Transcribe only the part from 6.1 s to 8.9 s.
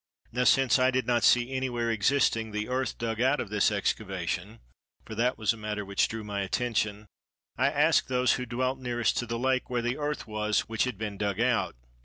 my attention), I asked those who dwelt